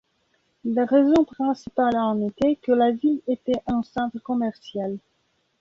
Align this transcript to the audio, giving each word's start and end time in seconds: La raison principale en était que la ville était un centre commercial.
La 0.65 0.85
raison 0.85 1.23
principale 1.25 1.95
en 1.95 2.27
était 2.27 2.55
que 2.55 2.71
la 2.71 2.89
ville 2.89 3.21
était 3.27 3.61
un 3.67 3.83
centre 3.83 4.17
commercial. 4.17 4.97